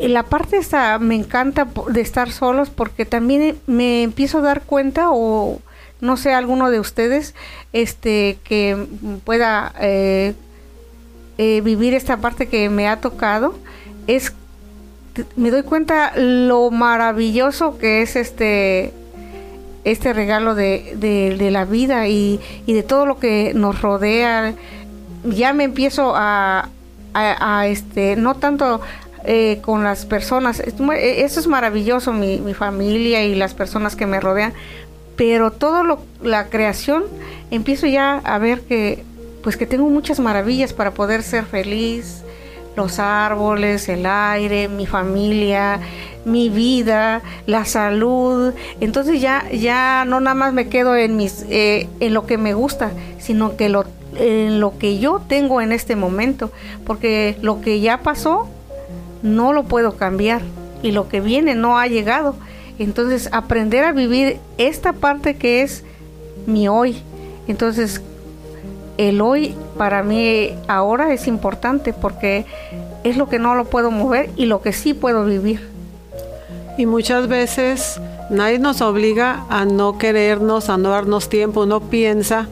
la 0.08 0.24
parte 0.24 0.58
esta 0.58 0.98
me 1.00 1.16
encanta 1.16 1.68
de 1.90 2.02
estar 2.02 2.32
solos 2.32 2.70
porque 2.70 3.06
también 3.06 3.58
me 3.68 4.04
empiezo 4.04 4.40
a 4.40 4.42
dar 4.42 4.62
cuenta 4.62 5.10
o 5.12 5.60
no 6.00 6.16
sé 6.16 6.34
alguno 6.34 6.70
de 6.72 6.80
ustedes 6.80 7.36
este 7.74 8.38
que 8.44 8.88
pueda 9.26 9.74
eh, 9.82 10.34
eh, 11.38 11.62
vivir 11.62 11.94
esta 11.94 12.18
parte 12.18 12.48
que 12.48 12.70
me 12.70 12.88
ha 12.88 13.02
tocado 13.02 13.56
es 14.08 14.34
me 15.36 15.52
doy 15.52 15.64
cuenta 15.64 16.14
lo 16.16 16.72
maravilloso 16.72 17.78
que 17.78 18.02
es 18.02 18.16
este 18.16 18.94
este 19.84 20.14
regalo 20.14 20.56
de, 20.56 20.96
de, 20.98 21.52
la 21.52 21.66
vida 21.66 22.08
y, 22.08 22.40
y, 22.66 22.74
de 22.74 22.84
todo 22.84 23.06
lo 23.06 23.18
que 23.18 23.54
nos 23.56 23.82
rodea. 23.82 24.54
Ya 25.24 25.54
me 25.54 25.64
empiezo 25.64 26.14
a, 26.16 26.70
a, 27.14 27.60
a 27.60 27.68
este 27.68 28.16
no 28.18 28.36
tanto 28.36 28.82
eh, 29.26 29.60
con 29.62 29.84
las 29.84 30.06
personas. 30.06 30.60
Eh, 30.60 31.24
eso 31.24 31.40
es 31.40 31.48
maravilloso, 31.48 32.14
mi, 32.14 32.54
familia 32.54 33.24
y 33.24 33.36
las 33.36 33.54
personas 33.54 33.96
que 33.96 34.06
me 34.06 34.20
rodean. 34.20 34.54
Pero 35.16 35.52
todo 35.52 35.84
lo, 35.84 36.00
la 36.24 36.48
creación, 36.48 37.04
empiezo 37.52 37.88
ya 37.88 38.22
a 38.24 38.38
ver 38.38 38.62
que, 38.62 39.04
pues 39.44 39.58
que 39.58 39.66
tengo 39.66 39.90
muchas 39.90 40.20
maravillas 40.20 40.74
para 40.74 40.92
poder 40.92 41.24
ser 41.24 41.46
feliz. 41.46 42.24
Los 42.76 43.00
árboles, 43.00 43.90
el 43.90 44.06
aire, 44.06 44.70
mi 44.70 44.86
familia, 44.86 45.80
mi 46.24 46.48
vida, 46.50 47.22
la 47.46 47.66
salud. 47.66 48.54
Entonces 48.80 49.20
ya, 49.20 49.50
ya 49.52 50.06
no 50.06 50.22
nada 50.22 50.36
más 50.36 50.54
me 50.54 50.70
quedo 50.70 50.96
en 50.96 51.18
mis, 51.18 51.46
eh, 51.50 51.90
en 52.00 52.14
lo 52.14 52.26
que 52.26 52.38
me 52.38 52.54
gusta, 52.54 52.92
sino 53.20 53.58
que 53.58 53.68
lo, 53.68 53.84
en 54.16 54.62
lo 54.62 54.78
que 54.78 55.00
yo 55.00 55.22
tengo 55.28 55.60
en 55.60 55.74
este 55.74 55.96
momento, 55.98 56.52
porque 56.86 57.38
lo 57.42 57.60
que 57.60 57.82
ya 57.82 58.00
pasó 58.00 58.48
no 59.22 59.54
lo 59.54 59.64
puedo 59.64 59.98
cambiar 59.98 60.42
y 60.82 60.92
lo 60.92 61.10
que 61.10 61.22
viene 61.22 61.56
no 61.56 61.78
ha 61.78 61.88
llegado. 61.88 62.36
Entonces, 62.78 63.30
aprender 63.32 63.84
a 63.84 63.92
vivir 63.92 64.38
esta 64.58 64.94
parte 64.94 65.36
que 65.36 65.62
es 65.62 65.84
mi 66.46 66.68
hoy. 66.68 67.02
Entonces, 67.48 68.02
el 68.98 69.22
hoy 69.22 69.56
para 69.78 70.04
mí 70.04 70.52
ahora 70.68 71.14
es 71.14 71.28
importante 71.28 71.94
porque 71.94 72.46
es 73.04 73.18
lo 73.18 73.30
que 73.30 73.40
no 73.40 73.56
lo 73.56 73.66
puedo 73.66 73.92
mover 73.92 74.30
y 74.36 74.46
lo 74.46 74.62
que 74.62 74.74
sí 74.74 74.94
puedo 74.94 75.26
vivir. 75.26 75.68
Y 76.78 76.86
muchas 76.86 77.28
veces 77.28 78.00
nadie 78.30 78.60
nos 78.60 78.82
obliga 78.82 79.46
a 79.50 79.66
no 79.66 79.98
querernos, 79.98 80.70
a 80.70 80.78
no 80.78 80.90
darnos 80.90 81.28
tiempo. 81.28 81.64
Uno 81.64 81.82
piensa 81.82 82.48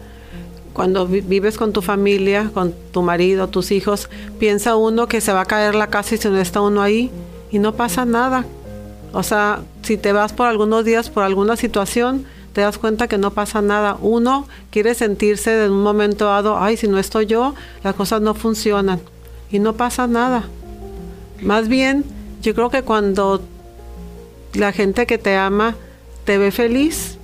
cuando 0.77 1.07
vives 1.07 1.57
con 1.57 1.73
tu 1.73 1.81
familia, 1.81 2.51
con 2.53 2.71
tu 2.91 3.01
marido, 3.01 3.47
tus 3.47 3.71
hijos, 3.71 4.11
piensa 4.37 4.75
uno 4.75 5.07
que 5.07 5.21
se 5.21 5.33
va 5.33 5.41
a 5.41 5.45
caer 5.45 5.73
la 5.73 5.87
casa 5.87 6.13
y 6.13 6.19
si 6.19 6.29
no 6.29 6.37
está 6.37 6.61
uno 6.61 6.83
ahí 6.83 7.09
y 7.51 7.57
no 7.57 7.73
pasa 7.73 8.05
nada. 8.05 8.45
O 9.11 9.23
sea, 9.23 9.61
si 9.81 9.97
te 9.97 10.11
vas 10.11 10.33
por 10.33 10.45
algunos 10.45 10.85
días 10.85 11.09
por 11.09 11.23
alguna 11.23 11.55
situación, 11.55 12.25
te 12.53 12.61
das 12.61 12.77
cuenta 12.77 13.07
que 13.07 13.17
no 13.17 13.31
pasa 13.31 13.59
nada. 13.63 13.97
Uno 14.01 14.47
quiere 14.69 14.93
sentirse 14.93 15.65
en 15.65 15.71
un 15.71 15.81
momento 15.81 16.25
dado, 16.25 16.59
ay, 16.59 16.77
si 16.77 16.87
no 16.87 16.99
estoy 16.99 17.25
yo, 17.25 17.55
las 17.83 17.95
cosas 17.95 18.21
no 18.21 18.35
funcionan 18.35 18.99
y 19.49 19.57
no 19.57 19.73
pasa 19.73 20.05
nada. 20.05 20.43
Más 21.41 21.69
bien, 21.69 22.05
yo 22.43 22.53
creo 22.53 22.69
que 22.69 22.83
cuando 22.83 23.41
la 24.53 24.71
gente 24.73 25.07
que 25.07 25.17
te 25.17 25.35
ama 25.35 25.73
te 26.23 26.37
ve 26.37 26.51
feliz, 26.51 27.16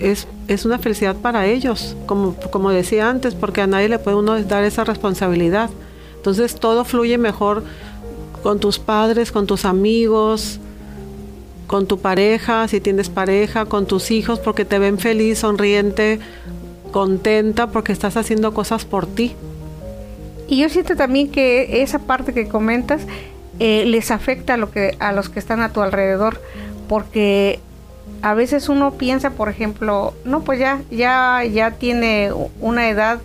es 0.00 0.26
es 0.48 0.64
una 0.64 0.78
felicidad 0.78 1.14
para 1.14 1.46
ellos, 1.46 1.94
como, 2.06 2.34
como 2.50 2.70
decía 2.70 3.08
antes, 3.08 3.34
porque 3.34 3.60
a 3.60 3.66
nadie 3.66 3.90
le 3.90 3.98
puede 3.98 4.16
uno 4.16 4.42
dar 4.42 4.64
esa 4.64 4.82
responsabilidad. 4.82 5.68
Entonces 6.16 6.54
todo 6.56 6.84
fluye 6.84 7.18
mejor 7.18 7.62
con 8.42 8.58
tus 8.58 8.78
padres, 8.78 9.30
con 9.30 9.46
tus 9.46 9.66
amigos, 9.66 10.58
con 11.66 11.86
tu 11.86 11.98
pareja, 11.98 12.66
si 12.66 12.80
tienes 12.80 13.10
pareja, 13.10 13.66
con 13.66 13.86
tus 13.86 14.10
hijos, 14.10 14.40
porque 14.40 14.64
te 14.64 14.78
ven 14.78 14.98
feliz, 14.98 15.40
sonriente, 15.40 16.18
contenta, 16.92 17.66
porque 17.66 17.92
estás 17.92 18.16
haciendo 18.16 18.54
cosas 18.54 18.86
por 18.86 19.06
ti. 19.06 19.34
Y 20.48 20.56
yo 20.56 20.70
siento 20.70 20.96
también 20.96 21.30
que 21.30 21.82
esa 21.82 21.98
parte 21.98 22.32
que 22.32 22.48
comentas 22.48 23.02
eh, 23.58 23.84
les 23.84 24.10
afecta 24.10 24.56
lo 24.56 24.70
que, 24.70 24.96
a 24.98 25.12
los 25.12 25.28
que 25.28 25.38
están 25.38 25.60
a 25.60 25.74
tu 25.74 25.82
alrededor, 25.82 26.40
porque 26.88 27.60
a 28.22 28.34
veces 28.34 28.68
uno 28.68 28.92
piensa, 28.92 29.30
por 29.30 29.48
ejemplo, 29.48 30.14
no, 30.24 30.40
pues 30.40 30.58
ya, 30.58 30.82
ya, 30.90 31.44
ya 31.44 31.72
tiene 31.72 32.32
una 32.60 32.88
edad 32.88 33.20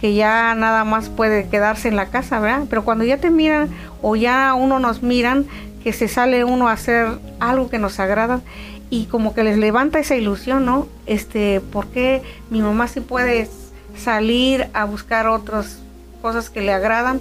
que 0.00 0.14
ya 0.14 0.54
nada 0.54 0.84
más 0.84 1.10
puede 1.10 1.48
quedarse 1.48 1.88
en 1.88 1.96
la 1.96 2.06
casa, 2.06 2.40
¿verdad? 2.40 2.64
Pero 2.70 2.84
cuando 2.84 3.04
ya 3.04 3.18
te 3.18 3.30
miran 3.30 3.68
o 4.00 4.16
ya 4.16 4.54
uno 4.54 4.78
nos 4.78 5.02
miran, 5.02 5.46
que 5.84 5.92
se 5.92 6.08
sale 6.08 6.44
uno 6.44 6.68
a 6.68 6.72
hacer 6.72 7.08
algo 7.38 7.68
que 7.68 7.78
nos 7.78 8.00
agrada 8.00 8.40
y 8.88 9.06
como 9.06 9.34
que 9.34 9.44
les 9.44 9.58
levanta 9.58 9.98
esa 9.98 10.16
ilusión, 10.16 10.64
¿no? 10.64 10.86
Este, 11.06 11.60
¿por 11.60 11.88
qué 11.88 12.22
mi 12.50 12.60
mamá 12.60 12.88
sí 12.88 13.00
puede 13.00 13.48
salir 13.96 14.68
a 14.72 14.84
buscar 14.84 15.28
otras 15.28 15.78
cosas 16.22 16.50
que 16.50 16.60
le 16.60 16.72
agradan? 16.72 17.20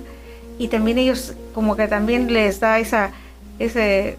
Y 0.57 0.69
también 0.69 0.97
ellos 0.97 1.33
como 1.53 1.75
que 1.75 1.87
también 1.87 2.33
les 2.33 2.59
da 2.59 2.79
esa, 2.79 3.11
ese 3.59 4.17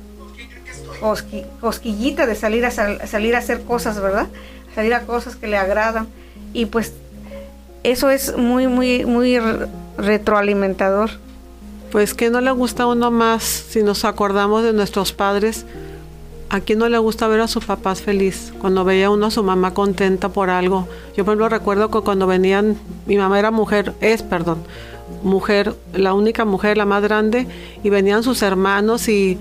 cosquillita 1.61 2.27
de 2.27 2.35
salir 2.35 2.65
a, 2.67 2.71
salir 2.71 3.35
a 3.35 3.39
hacer 3.39 3.63
cosas, 3.63 4.01
¿verdad? 4.01 4.29
Salir 4.75 4.95
a 4.95 5.03
cosas 5.03 5.37
que 5.37 5.47
le 5.47 5.57
agradan. 5.57 6.09
Y 6.53 6.67
pues 6.67 6.93
eso 7.83 8.11
es 8.11 8.37
muy, 8.37 8.67
muy, 8.67 9.05
muy 9.05 9.39
retroalimentador. 9.97 11.11
Pues 11.91 12.15
que 12.15 12.31
no 12.31 12.41
le 12.41 12.51
gusta 12.53 12.85
a 12.85 12.87
uno 12.87 13.11
más 13.11 13.43
si 13.43 13.83
nos 13.83 14.05
acordamos 14.05 14.63
de 14.63 14.73
nuestros 14.73 15.13
padres 15.13 15.65
¿A 16.53 16.59
quién 16.59 16.81
no 16.81 16.89
le 16.89 16.99
gusta 16.99 17.29
ver 17.29 17.41
a 17.41 17.47
sus 17.47 17.65
papás 17.65 18.03
feliz? 18.03 18.53
Cuando 18.61 18.85
veía 18.85 19.09
uno 19.09 19.27
a 19.27 19.31
su 19.31 19.45
mamá 19.45 19.73
contenta 19.73 20.31
por 20.31 20.51
algo. 20.51 20.89
Yo, 21.17 21.25
por 21.25 21.35
ejemplo, 21.35 21.49
recuerdo 21.49 21.93
que 21.93 22.01
cuando 22.01 22.27
venían, 22.27 22.77
mi 23.07 23.17
mamá 23.17 23.39
era 23.39 23.53
mujer, 23.53 23.95
es, 24.01 24.25
perdón, 24.25 24.59
mujer, 25.23 25.77
la 25.95 26.13
única 26.13 26.45
mujer, 26.45 26.77
la 26.77 26.87
más 26.87 27.05
grande, 27.05 27.47
y 27.85 27.91
venían 27.91 28.25
sus 28.25 28.43
hermanos 28.43 29.09
y 29.09 29.39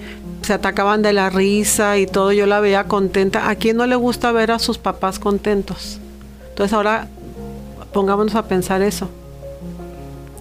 se 0.50 0.56
atacaban 0.56 1.04
de 1.04 1.14
la 1.14 1.30
risa 1.30 2.00
y 2.00 2.08
todo, 2.08 2.32
yo 2.32 2.48
la 2.48 2.60
veía 2.60 2.86
contenta. 2.86 3.50
¿A 3.50 3.56
quién 3.56 3.78
no 3.78 3.86
le 3.86 3.96
gusta 3.96 4.32
ver 4.32 4.50
a 4.50 4.58
sus 4.58 4.80
papás 4.80 5.20
contentos? 5.20 6.00
Entonces 6.50 6.74
ahora 6.74 7.08
pongámonos 7.94 8.34
a 8.34 8.48
pensar 8.48 8.82
eso 8.82 9.08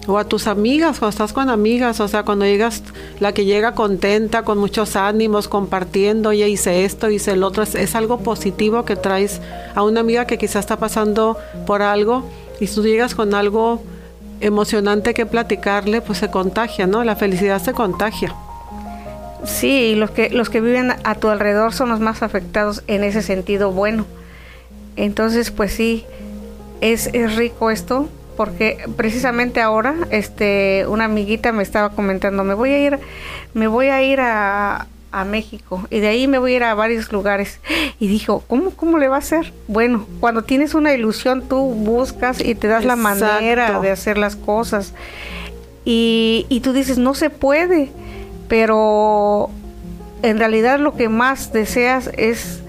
o 0.07 0.17
a 0.17 0.23
tus 0.23 0.47
amigas, 0.47 0.97
cuando 0.97 1.11
estás 1.11 1.31
con 1.31 1.51
amigas, 1.51 1.99
o 1.99 2.07
sea, 2.07 2.23
cuando 2.23 2.43
llegas, 2.45 2.81
la 3.19 3.33
que 3.33 3.45
llega 3.45 3.75
contenta, 3.75 4.41
con 4.41 4.57
muchos 4.57 4.95
ánimos, 4.95 5.47
compartiendo, 5.47 6.29
oye, 6.29 6.49
hice 6.49 6.85
esto, 6.85 7.11
hice 7.11 7.33
el 7.33 7.43
otro, 7.43 7.61
es, 7.61 7.93
algo 7.93 8.17
positivo 8.17 8.85
que 8.85 8.95
traes 8.95 9.39
a 9.75 9.83
una 9.83 9.99
amiga 9.99 10.25
que 10.25 10.39
quizás 10.39 10.61
está 10.61 10.77
pasando 10.77 11.37
por 11.67 11.83
algo 11.83 12.23
y 12.59 12.65
tú 12.65 12.81
llegas 12.81 13.13
con 13.13 13.35
algo 13.35 13.83
emocionante 14.41 15.13
que 15.13 15.27
platicarle, 15.27 16.01
pues 16.01 16.17
se 16.17 16.31
contagia, 16.31 16.87
¿no? 16.87 17.03
La 17.03 17.15
felicidad 17.15 17.61
se 17.61 17.73
contagia. 17.73 18.35
Sí, 19.45 19.95
los 19.95 20.11
que, 20.11 20.29
los 20.29 20.49
que 20.49 20.61
viven 20.61 20.91
a 21.03 21.15
tu 21.15 21.29
alrededor 21.29 21.73
son 21.73 21.89
los 21.89 21.99
más 21.99 22.23
afectados 22.23 22.83
en 22.87 23.03
ese 23.03 23.21
sentido 23.21 23.71
bueno. 23.71 24.05
Entonces, 24.95 25.51
pues 25.51 25.71
sí, 25.73 26.05
es, 26.81 27.09
es 27.13 27.35
rico 27.35 27.71
esto 27.71 28.09
porque 28.39 28.77
precisamente 28.95 29.59
ahora 29.59 29.95
este 30.11 30.85
una 30.87 31.05
amiguita 31.05 31.51
me 31.51 31.61
estaba 31.61 31.89
comentando, 31.89 32.45
me 32.45 32.53
voy 32.53 32.69
a 32.69 32.79
ir 32.79 32.99
me 33.53 33.67
voy 33.67 33.87
a 33.87 34.01
ir 34.01 34.21
a, 34.21 34.87
México 35.25 35.85
y 35.89 35.99
de 35.99 36.07
ahí 36.07 36.27
me 36.27 36.37
voy 36.37 36.53
a 36.53 36.55
ir 36.55 36.63
a 36.63 36.73
varios 36.75 37.11
lugares 37.11 37.59
y 37.99 38.07
dijo, 38.07 38.43
¿cómo 38.47 38.69
cómo 38.71 38.97
le 38.97 39.09
va 39.09 39.15
a 39.15 39.19
hacer? 39.19 39.51
Bueno, 39.67 40.05
cuando 40.21 40.43
tienes 40.43 40.73
una 40.73 40.93
ilusión 40.93 41.49
tú 41.49 41.57
buscas 41.57 42.39
y 42.39 42.55
te 42.55 42.67
das 42.67 42.85
la 42.85 42.95
manera 42.95 43.81
de 43.81 43.91
hacer 43.91 44.17
las 44.17 44.37
cosas. 44.37 44.93
Y, 45.83 46.45
y 46.47 46.59
tú 46.59 46.71
dices, 46.71 46.97
no 46.97 47.15
se 47.15 47.29
puede, 47.29 47.91
pero 48.49 49.49
en 50.21 50.37
realidad 50.37 50.79
lo 50.79 50.95
que 50.97 51.07
más 51.07 51.53
deseas 51.53 52.09
es 52.17 52.61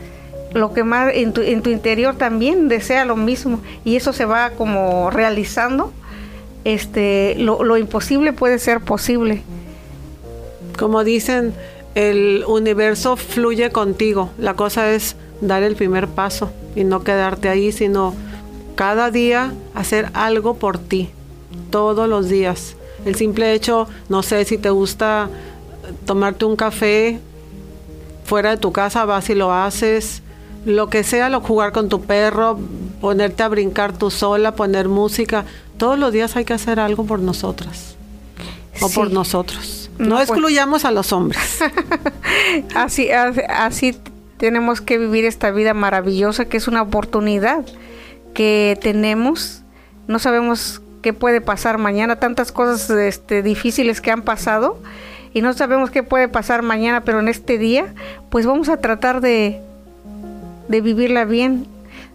lo 0.52 0.72
que 0.72 0.84
más 0.84 1.12
en 1.14 1.32
tu, 1.32 1.40
en 1.42 1.62
tu 1.62 1.70
interior 1.70 2.16
también 2.16 2.68
desea 2.68 3.04
lo 3.04 3.16
mismo 3.16 3.60
y 3.84 3.96
eso 3.96 4.12
se 4.12 4.24
va 4.24 4.50
como 4.50 5.10
realizando, 5.10 5.92
este, 6.64 7.34
lo, 7.38 7.64
lo 7.64 7.76
imposible 7.76 8.32
puede 8.32 8.58
ser 8.58 8.80
posible. 8.80 9.42
Como 10.78 11.04
dicen, 11.04 11.54
el 11.94 12.44
universo 12.46 13.16
fluye 13.16 13.70
contigo. 13.70 14.30
La 14.38 14.54
cosa 14.54 14.90
es 14.90 15.16
dar 15.40 15.62
el 15.62 15.76
primer 15.76 16.08
paso 16.08 16.50
y 16.74 16.84
no 16.84 17.02
quedarte 17.04 17.48
ahí, 17.48 17.72
sino 17.72 18.14
cada 18.74 19.10
día 19.10 19.52
hacer 19.74 20.10
algo 20.14 20.54
por 20.54 20.78
ti, 20.78 21.10
todos 21.70 22.08
los 22.08 22.28
días. 22.28 22.76
El 23.04 23.14
simple 23.14 23.54
hecho, 23.54 23.88
no 24.08 24.22
sé 24.22 24.44
si 24.44 24.58
te 24.58 24.70
gusta 24.70 25.30
tomarte 26.04 26.44
un 26.44 26.56
café 26.56 27.20
fuera 28.24 28.50
de 28.50 28.56
tu 28.56 28.72
casa, 28.72 29.04
vas 29.04 29.30
y 29.30 29.34
lo 29.34 29.52
haces 29.52 30.22
lo 30.64 30.90
que 30.90 31.04
sea, 31.04 31.28
lo 31.28 31.40
jugar 31.40 31.72
con 31.72 31.88
tu 31.88 32.02
perro, 32.02 32.58
ponerte 33.00 33.42
a 33.42 33.48
brincar 33.48 33.96
tú 33.96 34.10
sola, 34.10 34.54
poner 34.54 34.88
música, 34.88 35.44
todos 35.78 35.98
los 35.98 36.12
días 36.12 36.36
hay 36.36 36.44
que 36.44 36.52
hacer 36.52 36.80
algo 36.80 37.04
por 37.04 37.20
nosotras 37.20 37.96
o 38.80 38.90
por 38.90 39.10
nosotros. 39.10 39.90
No, 39.98 40.16
pues. 40.16 40.28
excluyamos 40.28 40.84
a 40.84 40.90
los 40.90 41.12
hombres. 41.12 41.58
así, 42.74 43.10
así 43.10 43.96
tenemos 44.38 44.80
que 44.80 44.98
vivir 44.98 45.24
esta 45.24 45.50
vida 45.50 45.74
maravillosa 45.74 46.46
que 46.46 46.56
es 46.56 46.68
una 46.68 46.82
oportunidad 46.82 47.64
que 48.34 48.78
tenemos. 48.80 49.62
No 50.08 50.18
sabemos 50.18 50.80
qué 51.02 51.12
puede 51.12 51.40
pasar 51.40 51.78
mañana, 51.78 52.16
tantas 52.16 52.52
cosas 52.52 52.90
este, 52.90 53.42
difíciles 53.42 54.00
que 54.00 54.10
han 54.10 54.22
pasado 54.22 54.78
y 55.32 55.42
no 55.42 55.52
sabemos 55.52 55.90
qué 55.90 56.02
puede 56.02 56.28
pasar 56.28 56.62
mañana, 56.62 57.02
pero 57.02 57.20
en 57.20 57.28
este 57.28 57.58
día, 57.58 57.86
pues 58.30 58.46
vamos 58.46 58.68
a 58.68 58.78
tratar 58.78 59.20
de 59.20 59.60
de 60.70 60.80
vivirla 60.80 61.24
bien, 61.24 61.66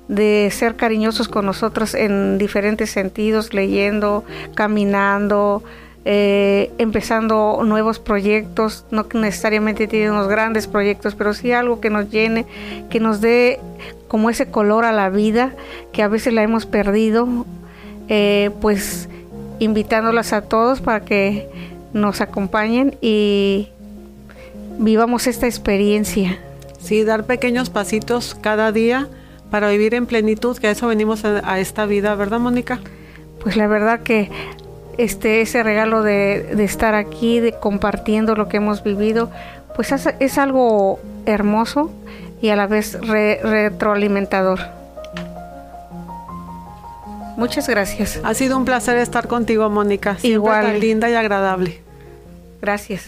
de 0.08 0.50
ser 0.50 0.76
cariñosos 0.76 1.28
con 1.28 1.46
nosotros 1.46 1.94
en 1.94 2.38
diferentes 2.38 2.90
sentidos, 2.90 3.54
leyendo, 3.54 4.24
caminando, 4.56 5.62
eh, 6.06 6.72
empezando 6.78 7.62
nuevos 7.66 8.00
proyectos, 8.00 8.86
no 8.92 9.08
necesariamente 9.14 9.88
tiene 9.88 10.10
unos 10.10 10.30
grandes 10.30 10.68
proyectos, 10.68 11.16
pero 11.16 11.34
sí 11.34 11.52
algo 11.52 11.82
que 11.82 11.90
nos 11.90 12.10
llene, 12.10 12.46
que 12.90 13.02
nos 13.02 13.20
dé 13.20 13.60
como 14.08 14.30
ese 14.30 14.46
color 14.46 14.86
a 14.86 14.94
la 14.94 15.10
vida, 15.10 15.52
que 15.92 16.02
a 16.02 16.08
veces 16.08 16.32
la 16.32 16.42
hemos 16.42 16.66
perdido, 16.66 17.28
eh, 18.08 18.52
pues 18.62 19.10
invitándolas 19.60 20.32
a 20.32 20.44
todos 20.44 20.80
para 20.80 21.02
que 21.02 21.50
nos 21.96 22.20
acompañen 22.20 22.98
y 23.00 23.70
vivamos 24.78 25.28
esta 25.28 25.48
experiencia. 25.48 26.38
Sí, 26.78 27.06
dar 27.06 27.24
pequeños 27.24 27.70
pasitos 27.70 28.36
cada 28.40 28.74
día 28.74 29.08
para 29.50 29.70
vivir 29.70 29.94
en 29.94 30.06
plenitud, 30.06 30.58
que 30.58 30.68
a 30.68 30.72
eso 30.72 30.88
venimos 30.88 31.24
a, 31.24 31.60
esta 31.60 31.86
vida, 31.86 32.14
¿verdad, 32.16 32.40
Mónica? 32.40 32.82
Pues 33.42 33.56
la 33.56 33.68
verdad 33.68 34.02
que 34.02 34.30
este 34.98 35.40
ese 35.40 35.64
regalo 35.64 36.04
de, 36.04 36.62
estar 36.64 36.96
aquí, 36.96 37.40
de 37.40 37.54
compartiendo 37.54 38.36
lo 38.36 38.50
que 38.50 38.58
hemos 38.58 38.84
vivido, 38.84 39.32
pues 39.76 39.94
es, 40.20 40.38
algo 40.38 41.00
hermoso 41.26 41.92
y 42.42 42.50
a 42.50 42.58
la 42.58 42.68
vez 42.68 43.00
retroalimentador. 43.02 44.60
Muchas 47.38 47.70
gracias. 47.70 48.20
Ha 48.24 48.34
sido 48.34 48.58
un 48.58 48.66
placer 48.66 48.98
estar 48.98 49.30
contigo, 49.30 49.70
Mónica. 49.70 50.18
Igual. 50.24 50.66
Tan 50.66 50.80
linda 50.82 51.10
y 51.10 51.14
agradable. 51.14 51.85
Gracias. 52.66 53.04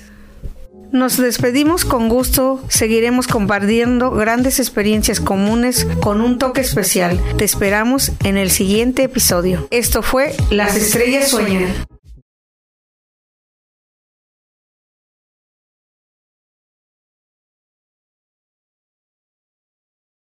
Nos 0.92 1.18
despedimos 1.18 1.84
con 1.84 2.10
gusto, 2.10 2.64
seguiremos 2.70 3.28
compartiendo 3.28 4.12
grandes 4.12 4.60
experiencias 4.60 5.20
comunes 5.20 5.88
con 6.00 6.22
un 6.22 6.38
toque 6.38 6.62
especial. 6.62 7.20
Te 7.38 7.44
esperamos 7.44 8.12
en 8.24 8.38
el 8.38 8.52
siguiente 8.52 9.02
episodio. 9.02 9.68
Esto 9.72 10.04
fue 10.04 10.36
Las 10.52 10.76
estrellas 10.76 11.30
sueñan. 11.30 11.74